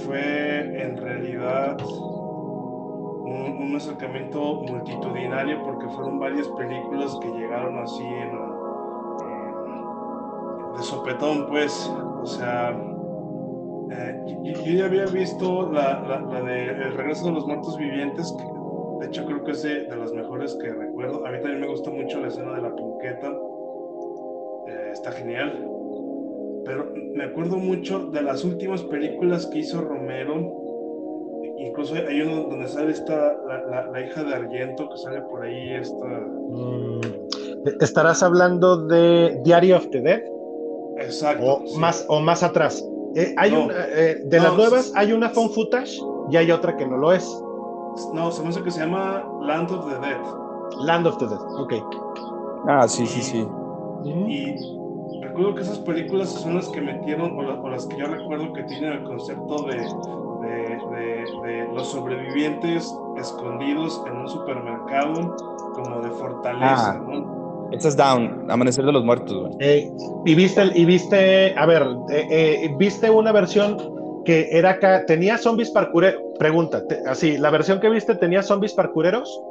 [0.06, 8.30] fue en realidad un, un, acercamiento multitudinario porque fueron varias películas que llegaron así en,
[9.26, 9.58] en
[10.78, 12.80] de sopetón, pues, o sea
[13.92, 18.44] eh, yo, ya había visto la, la, de El regreso de los muertos vivientes, que
[19.00, 21.26] de hecho creo que es de, las mejores que recuerdo.
[21.26, 23.34] A mí también me gusta mucho la escena de la punqueta,
[24.68, 25.68] eh, está genial.
[26.66, 30.36] Pero me acuerdo mucho de las últimas películas que hizo Romero.
[31.58, 35.74] Incluso hay uno donde sale esta, la, la, hija de Argento, que sale por ahí.
[35.74, 36.06] Esta...
[36.06, 37.02] Mm,
[37.82, 40.22] ¿Estarás hablando de Diary of the Dead?
[41.00, 41.44] Exacto.
[41.46, 42.86] O, más, o más atrás.
[43.16, 46.86] Eh, hay una, eh, de las nuevas hay una phone footage y hay otra que
[46.86, 47.26] no lo es.
[48.14, 50.20] No, se me hace que se llama Land of the Dead.
[50.82, 51.74] Land of the Dead, ok.
[52.68, 53.48] Ah, sí, sí, sí.
[54.06, 54.56] Y
[55.22, 58.94] recuerdo que esas películas son las que metieron, o, las que yo recuerdo que tienen
[58.94, 59.78] el concepto de,
[61.46, 65.36] de, los sobrevivientes escondidos en un supermercado,
[65.74, 67.04] como de fortaleza, ah.
[67.08, 67.39] ¿no?
[67.72, 69.54] Esta es Down, Amanecer de los Muertos, güey.
[69.60, 69.92] Eh,
[70.26, 75.38] y viste, y viste, a ver, eh, eh, viste una versión que era acá, tenía
[75.38, 76.22] zombies parkureros.
[76.38, 79.42] Pregunta, así, ¿la versión que viste tenía zombies parkureros?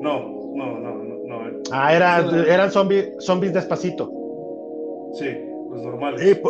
[0.00, 1.40] No, no, no, no.
[1.72, 4.10] Ah, era, eran zombies, zombies despacito.
[5.14, 5.26] Sí,
[5.70, 6.40] los normales.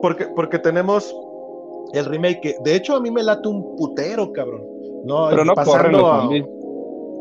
[0.00, 1.14] porque, porque tenemos
[1.92, 4.62] el remake, de hecho a mí me late un putero, cabrón.
[5.04, 6.46] No, Pero no corren los zombies.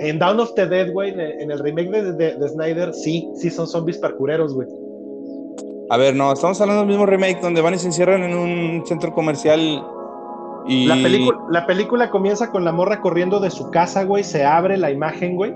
[0.02, 4.00] En Down of the Dead, güey, en el remake de, Snyder, sí, sí son zombies
[4.00, 4.68] parkureros, güey.
[5.92, 8.84] A ver, no, estamos hablando del mismo remake donde van y se encierran en un
[8.86, 9.86] centro comercial
[10.66, 10.86] y...
[10.88, 10.96] La,
[11.50, 15.36] la película comienza con la morra corriendo de su casa, güey, se abre la imagen,
[15.36, 15.54] güey.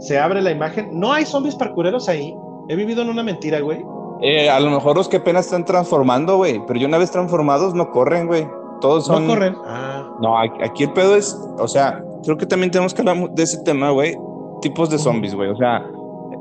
[0.00, 0.90] Se abre la imagen.
[0.92, 2.34] No hay zombies parkureros ahí.
[2.68, 3.84] He vivido en una mentira, güey.
[4.20, 6.60] Eh, a lo mejor los que apenas están transformando, güey.
[6.66, 8.48] Pero yo una vez transformados no corren, güey.
[8.80, 9.26] Todos son...
[9.26, 9.56] No corren.
[9.64, 10.10] Ah.
[10.20, 13.62] No, aquí el pedo es, o sea, creo que también tenemos que hablar de ese
[13.62, 14.16] tema, güey.
[14.62, 15.50] Tipos de zombies, güey.
[15.50, 15.86] O sea,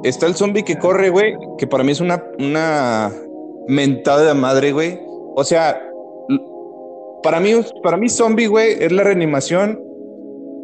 [0.04, 3.12] está el zombie que corre, güey, que para mí es una, una
[3.68, 5.00] mentada de madre, güey.
[5.36, 5.82] O sea,
[7.24, 7.52] para mí,
[7.84, 9.82] para mí zombie, güey, es la reanimación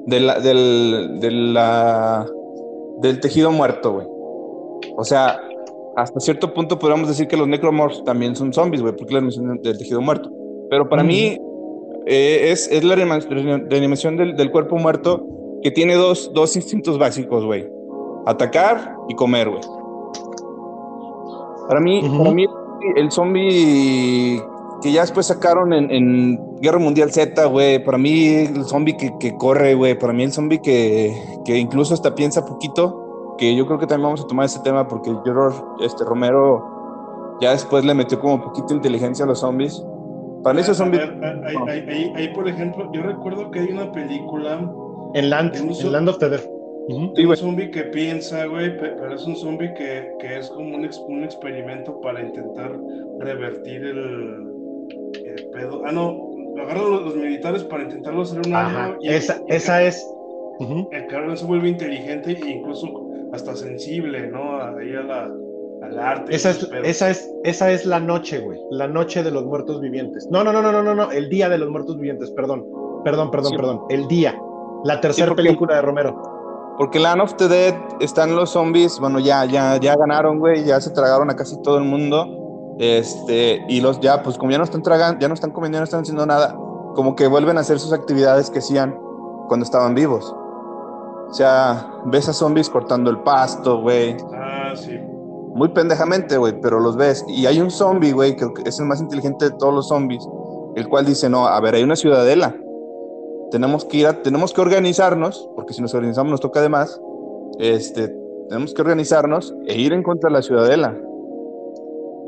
[0.05, 2.25] de la, del, de la,
[2.99, 4.07] del tejido muerto, güey.
[4.97, 5.39] O sea,
[5.95, 9.19] hasta cierto punto podríamos decir que los necromorphs también son zombies, güey, porque es la
[9.19, 10.29] reanimación del tejido muerto.
[10.69, 11.37] Pero para mí,
[12.05, 15.25] eh, es, es, la reanimación del, del, cuerpo muerto
[15.61, 17.67] que tiene dos, dos instintos básicos, güey.
[18.25, 19.61] Atacar y comer, güey.
[21.67, 22.47] Para mí, para mí,
[22.95, 24.41] el zombie
[24.81, 29.11] que ya después sacaron en, en Guerra Mundial Z, güey, para mí el zombie que,
[29.19, 33.67] que corre, güey, para mí el zombie que, que, incluso hasta piensa poquito, que yo
[33.67, 37.93] creo que también vamos a tomar ese tema porque George este, Romero ya después le
[37.93, 39.83] metió como poquito inteligencia a los zombies
[40.43, 40.93] para eso son.
[40.95, 44.71] Ahí, por ejemplo, yo recuerdo que hay una película.
[45.13, 46.41] En Land, en Land of the Dead.
[46.87, 51.23] un zombie que piensa, güey, pero es un zombie que, que es como un, un,
[51.23, 52.79] experimento para intentar
[53.19, 54.47] revertir el,
[55.25, 55.81] el pedo.
[55.85, 58.97] Ah, no, lo agarran los, militares para intentarlo hacer un arma.
[59.01, 60.05] esa, esa es.
[60.91, 64.61] El cabrón se vuelve inteligente e incluso hasta sensible, ¿no?
[64.61, 65.31] Ahí a la,
[65.81, 66.35] al arte.
[66.35, 68.59] Esa es, esa, es, esa es la noche, güey.
[68.69, 70.27] La noche de los muertos vivientes.
[70.29, 71.11] No, no, no, no, no, no, no.
[71.11, 72.65] El día de los muertos vivientes, perdón.
[73.03, 73.57] Perdón, perdón, Sí.
[73.57, 73.81] perdón.
[73.89, 74.39] El día.
[74.83, 76.21] La tercera película de Romero.
[76.77, 80.79] Porque Land of the Dead están los zombies, bueno, ya, ya, ya ganaron, güey, ya
[80.81, 82.75] se tragaron a casi todo el mundo.
[82.79, 85.81] Este, y los ya, pues como ya no están tragando, ya no están comiendo, ya
[85.81, 86.55] no están haciendo nada,
[86.95, 88.97] como que vuelven a hacer sus actividades que hacían
[89.47, 90.33] cuando estaban vivos.
[91.29, 94.17] O sea, ves a zombies cortando el pasto, güey.
[94.33, 94.99] Ah, sí.
[95.53, 97.25] Muy pendejamente, güey, pero los ves.
[97.27, 100.25] Y hay un zombie, güey, que es el más inteligente de todos los zombies,
[100.75, 102.55] el cual dice, no, a ver, hay una ciudadela.
[103.51, 107.01] Tenemos que ir a, tenemos que organizarnos, porque si nos organizamos nos toca de más.
[107.59, 108.15] Este,
[108.47, 110.97] tenemos que organizarnos e ir en contra de la ciudadela.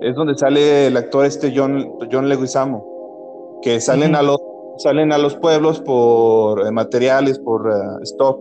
[0.02, 4.20] Es donde sale el actor este John, John Leguizamo, que salen, Ujú.
[4.20, 4.38] a los,
[4.78, 8.40] salen a los pueblos por eh, materiales, por eh, stock,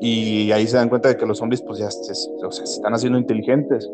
[0.00, 3.88] y ahí se dan cuenta de que los zombies pues ya se, están haciendo inteligentes.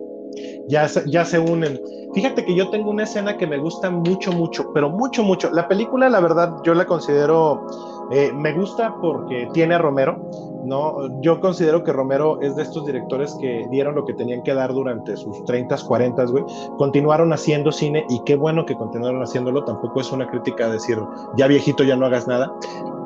[0.69, 1.81] Ya se, ya se unen.
[2.15, 5.51] Fíjate que yo tengo una escena que me gusta mucho, mucho, pero mucho, mucho.
[5.51, 7.67] La película, la verdad, yo la considero,
[8.11, 10.31] eh, me gusta porque tiene a Romero,
[10.63, 11.21] ¿no?
[11.21, 14.73] Yo considero que Romero es de estos directores que dieron lo que tenían que dar
[14.73, 16.45] durante sus 30, 40, güey.
[16.79, 19.65] Continuaron haciendo cine y qué bueno que continuaron haciéndolo.
[19.65, 20.99] Tampoco es una crítica decir,
[21.37, 22.53] ya viejito, ya no hagas nada.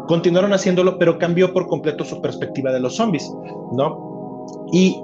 [0.07, 3.33] Continuaron haciéndolo, pero cambió por completo su perspectiva de los zombies,
[3.73, 4.45] ¿no?
[4.73, 5.03] Y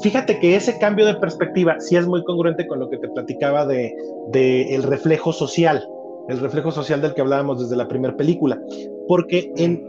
[0.00, 3.66] fíjate que ese cambio de perspectiva sí es muy congruente con lo que te platicaba
[3.66, 3.94] de,
[4.32, 5.86] el reflejo social,
[6.28, 8.60] el reflejo social del que hablábamos desde la primera película.
[9.08, 9.88] Porque en.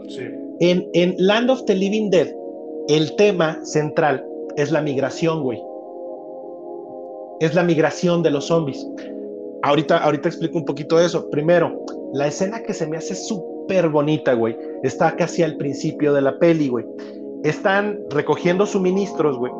[0.60, 2.28] En, en Land of the Living Dead,
[2.88, 4.24] el tema central
[4.56, 5.62] es la migración, güey.
[7.40, 8.84] Es la migración de los zombies.
[9.62, 11.30] Ahorita, ahorita explico un poquito de eso.
[11.30, 16.22] Primero, la escena que se me hace súper bonita, güey, está casi al principio de
[16.22, 16.84] la peli, güey.
[17.44, 19.52] Están recogiendo suministros, güey.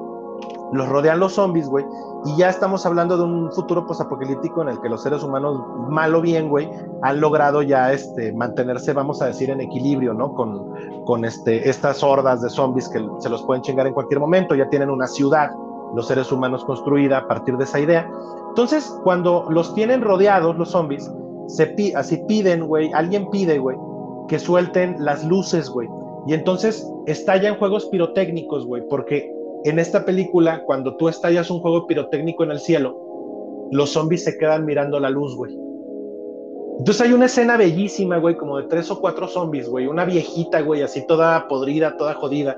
[0.73, 1.85] Los rodean los zombies, güey.
[2.25, 6.15] Y ya estamos hablando de un futuro posapocalíptico en el que los seres humanos, mal
[6.15, 6.69] o bien, güey,
[7.03, 10.35] han logrado ya este, mantenerse, vamos a decir, en equilibrio, ¿no?
[10.35, 14.55] Con, con este, estas hordas de zombies que se los pueden chingar en cualquier momento.
[14.55, 15.51] Ya tienen una ciudad,
[15.95, 18.11] los seres humanos construida a partir de esa idea.
[18.49, 21.11] Entonces, cuando los tienen rodeados, los zombies,
[21.47, 23.77] se pi así piden, güey, alguien pide, güey,
[24.29, 25.89] que suelten las luces, güey.
[26.27, 29.33] Y entonces estallan juegos pirotécnicos, güey, porque
[29.65, 34.39] en esta película, cuando tú estallas un juego pirotécnico en el cielo, los zombies se
[34.39, 35.59] quedan mirando la luz, güey.
[36.79, 40.61] Entonces hay una escena bellísima, güey, como de tres o cuatro zombies, güey, una viejita,
[40.61, 42.57] güey, así toda podrida, toda jodida.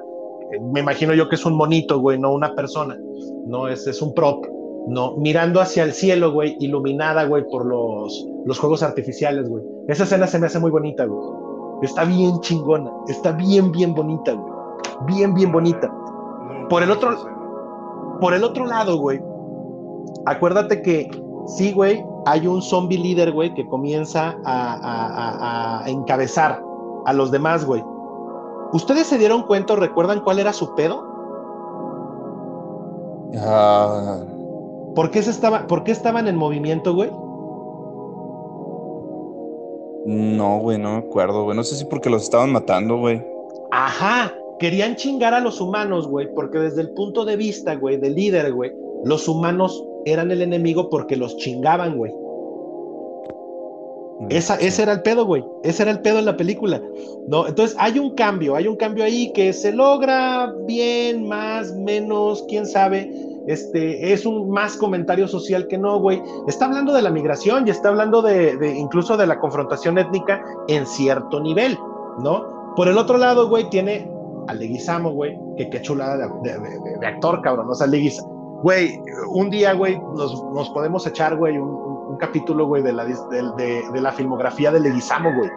[0.53, 2.99] Eh, Me imagino yo que es un monito, güey, no una persona,
[3.47, 4.45] no es, es un prop,
[4.89, 9.65] no, mirando hacia el cielo, güey, iluminada, güey, por los, los juegos artificiales, güey.
[9.89, 11.29] Esa escena se me hace muy bonita, güey.
[11.83, 14.53] Está bien chingona, está bien, bien bonita, güey.
[15.07, 15.91] Bien, bien bonita.
[16.71, 18.19] Por el otro-.
[18.21, 19.21] Por el otro lado, güey,
[20.27, 21.11] acuérdate que
[21.47, 26.63] sí, güey, hay un zombie líder, güey, que comienza a, a- a- a encabezar
[27.07, 27.83] a los demás, güey.
[28.73, 31.03] ¿Ustedes se dieron cuenta o recuerdan cuál era su pedo?
[33.39, 34.19] Ah,
[34.95, 37.11] ¿Por qué, se estaba, ¿Por qué estaban en movimiento, güey?
[40.07, 41.57] no, güey, no me acuerdo, güey.
[41.57, 43.25] No sé si porque los estaban matando, güey.
[43.71, 48.15] Ajá, querían chingar a los humanos, güey, porque desde el punto de vista, güey, del
[48.15, 48.73] líder, güey,
[49.05, 52.13] los humanos eran el enemigo porque los chingaban, güey.
[54.29, 55.43] Esa, ese era el pedo, güey.
[55.65, 56.83] Ese era el pedo en la película.
[57.27, 57.47] ¿no?
[57.47, 62.67] Entonces hay un cambio, hay un cambio ahí que se logra bien, más, menos, quién
[62.67, 63.11] sabe.
[63.47, 66.23] Este, es un más comentario social que no, güey.
[66.47, 70.45] Está hablando de la migración y está hablando de, de incluso de la confrontación étnica
[70.69, 71.79] en cierto nivel,
[72.23, 72.75] ¿no?
[72.77, 74.20] Por el otro lado, güey, tiene
[74.51, 77.69] a Leguizamo, güey, que qué chulada de, de- de- de actor, cabrón.
[77.71, 78.61] O sea, Leguizamo.
[78.63, 79.01] Güey,
[79.35, 83.05] un día, güey, nos, nos podemos echar, güey, un, un- un capítulo, güey, de la,
[83.07, 85.51] de, la filmografía de Leguizamo, güey.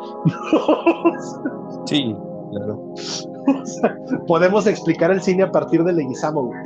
[1.85, 2.15] Sí,
[2.51, 2.79] claro.
[3.45, 6.59] O sea, podemos explicar el cine a partir de Leguizamo, güey.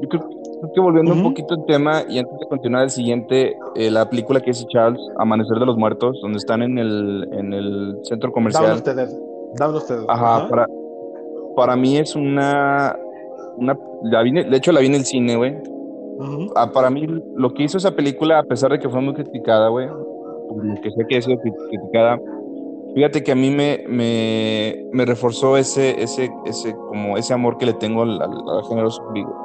[0.00, 0.28] Yo creo,
[0.60, 4.08] creo que volviendo un poquito el tema y antes de continuar el siguiente, eh, la
[4.08, 8.30] película que dice Charles, Amanecer de los Muertos, donde están en el, en el centro
[8.32, 8.64] comercial.
[8.64, 9.08] Down of the Dead.
[10.08, 10.48] Ajá, Ajá.
[10.48, 10.66] para,
[11.56, 12.96] para mí es una,
[13.56, 15.56] una la vi de hecho la vi en el cine, güey.
[16.56, 17.06] Ah, para mí
[17.36, 19.86] lo que hizo esa película, a pesar de que fue muy criticada, güey,
[20.48, 22.18] por lo que sé que ha sido cri- criticada,
[22.94, 27.66] fíjate que a mí me, me, me reforzó ese, ese, ese, como ese amor que
[27.66, 29.36] le tengo al, al, al género zombie, güey.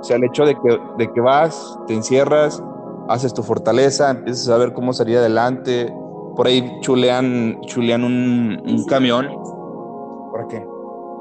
[0.00, 2.62] O sea, el hecho de que, de que vas, te encierras,
[3.08, 5.92] haces tu fortaleza, empiezas a ver cómo salir adelante.
[6.36, 9.28] Por ahí chulean, chulean un, un camión.
[10.32, 10.64] ¿Para qué?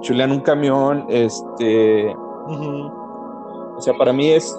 [0.02, 2.16] Chulean un camión, este.
[2.48, 4.58] O sea, para mí es,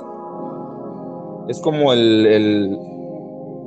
[1.49, 2.79] es como el, el,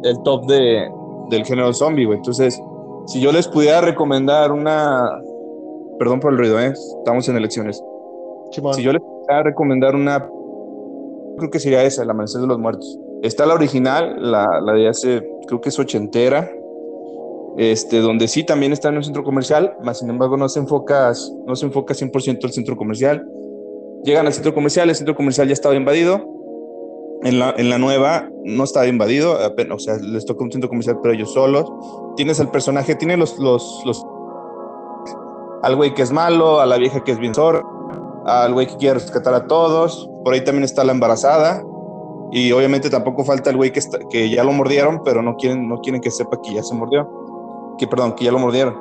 [0.04, 0.90] el top de,
[1.30, 2.18] del género zombie, güey.
[2.18, 2.62] Entonces,
[3.08, 5.10] si yo les pudiera recomendar una,
[6.00, 6.74] perdón por el ruido, ¿eh?
[7.00, 7.84] estamos en elecciones.
[8.52, 8.74] Chimón.
[8.74, 10.30] Si yo les pudiera recomendar una,
[11.38, 13.00] creo que sería esa, El Amanecer de los Muertos.
[13.22, 16.50] Está la original, la, la de hace, creo que es ochentera,
[17.58, 21.14] este, donde sí también está en un centro comercial, más sin embargo no se enfoca,
[21.46, 23.28] no se enfoca 100% el centro comercial.
[24.04, 26.30] Llegan al centro comercial, el centro comercial ya estaba invadido.
[27.24, 29.38] En la, en la nueva no estaba invadido,
[29.72, 31.72] o sea, les toca un centro comercial, pero ellos solos.
[32.18, 34.06] Tienes al personaje, tiene los, los, los
[35.62, 37.64] al güey que es malo, a la vieja que es bien zorra,
[38.26, 40.10] al güey que quiere rescatar a todos.
[40.24, 41.64] Por ahí también está la embarazada.
[42.32, 45.68] Y obviamente tampoco falta el güey que, está, que ya lo mordieron, pero no quieren,
[45.70, 47.08] no quieren que sepa que ya se mordió.
[47.78, 48.76] Que perdón, que ya lo mordieron.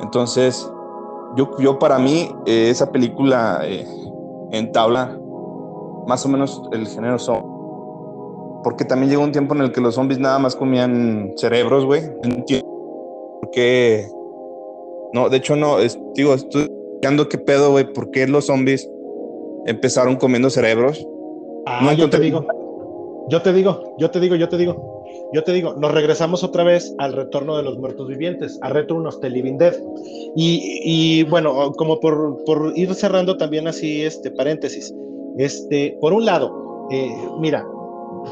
[0.00, 0.70] Entonces,
[1.36, 3.86] yo, yo para mí, eh, esa película eh,
[4.52, 5.18] entabla
[6.06, 7.50] más o menos el género zombie.
[8.62, 12.02] Porque también llegó un tiempo en el que los zombies nada más comían cerebros, güey.
[12.22, 12.66] No entiendo
[13.40, 14.08] por qué.
[15.12, 15.78] No, de hecho, no.
[15.78, 17.92] Es, digo, estoy estudiando qué pedo, güey.
[17.92, 18.88] ¿Por qué los zombies
[19.66, 21.06] empezaron comiendo cerebros?
[21.66, 22.44] Ah, No yo te digo.
[23.30, 25.04] Yo te digo, yo te digo, yo te digo.
[25.34, 29.06] Yo te digo, nos regresamos otra vez al retorno de los muertos vivientes, a Return
[29.06, 29.74] of the Living Dead.
[30.34, 34.94] Y, y, bueno, como por, por ir cerrando también así, este paréntesis.
[35.36, 37.66] Este, por un lado, eh, mira,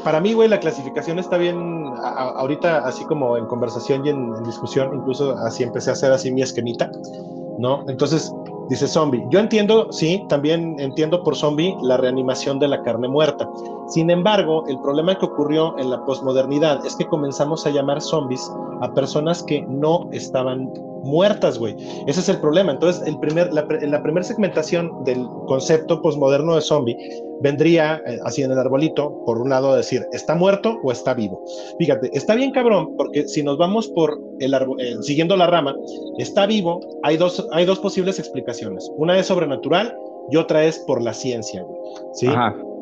[0.03, 1.57] para mí, güey, la clasificación está bien,
[2.03, 6.11] a- ahorita así como en conversación y en, en discusión, incluso así empecé a hacer
[6.11, 6.91] así mi esquemita,
[7.59, 7.83] ¿no?
[7.87, 8.31] Entonces,
[8.69, 9.25] dice zombie.
[9.29, 13.49] Yo entiendo, sí, también entiendo por zombie la reanimación de la carne muerta.
[13.87, 18.51] Sin embargo, el problema que ocurrió en la posmodernidad es que comenzamos a llamar zombies
[18.81, 20.71] a personas que no estaban
[21.07, 21.75] muertas, güey.
[22.05, 22.71] Ese es el problema.
[22.71, 26.97] Entonces, el primer, la, primera segmentación del concepto posmoderno de zombie
[27.41, 31.43] vendría eh, así en el arbolito, por un lado decir, ¿está muerto o está vivo?
[31.79, 35.75] Fíjate, está bien cabrón, porque si nos vamos por el eh, siguiendo la rama,
[36.17, 38.91] está vivo, hay dos, hay dos posibles explicaciones.
[38.97, 39.95] Una es sobrenatural
[40.29, 41.79] y otra es por la ciencia, güey.
[42.13, 42.27] ¿sí?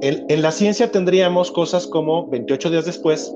[0.02, 3.34] En, en la ciencia tendríamos cosas como 28 días después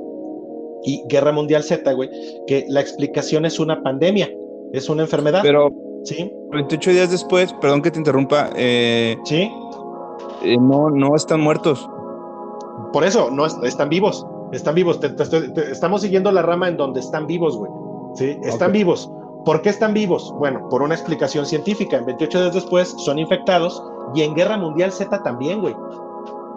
[0.83, 2.09] y Guerra Mundial Z, güey,
[2.47, 4.29] que la explicación es una pandemia,
[4.73, 5.69] es una enfermedad, Pero
[6.03, 6.31] ¿sí?
[6.51, 9.51] 28 días después, perdón que te interrumpa, eh, ¿Sí?
[10.43, 11.87] eh, no, no están muertos.
[12.93, 14.99] Por eso, no es- están vivos, están vivos.
[14.99, 17.71] Te- te estoy- te- estamos siguiendo la rama en donde están vivos, güey.
[18.15, 18.37] ¿Sí?
[18.43, 19.11] Están vivos.
[19.45, 20.33] ¿Por qué están vivos?
[20.37, 21.97] Bueno, por una explicación científica.
[21.97, 23.81] En 28 días después son infectados
[24.15, 25.75] y en Guerra Mundial Z también, güey.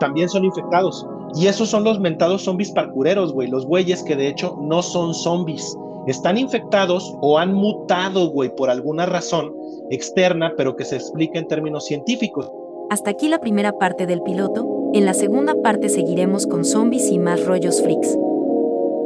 [0.00, 1.06] También son infectados.
[1.34, 3.48] Y esos son los mentados zombies parkureros, güey.
[3.48, 5.76] Los güeyes que de hecho no son zombies.
[6.06, 9.54] Están infectados o han mutado, güey, por alguna razón
[9.90, 12.50] externa, pero que se explica en términos científicos.
[12.90, 17.18] Hasta aquí la primera parte del piloto, en la segunda parte seguiremos con zombies y
[17.18, 18.18] más rollos freaks.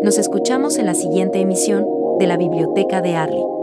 [0.03, 1.87] Nos escuchamos en la siguiente emisión
[2.19, 3.56] de la Biblioteca de Arlie.